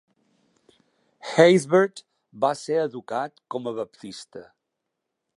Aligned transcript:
Haysbert 1.33 2.01
va 2.45 2.51
ser 2.61 2.79
educat 2.85 3.43
com 3.57 3.69
a 3.69 3.75
Baptista. 3.81 4.43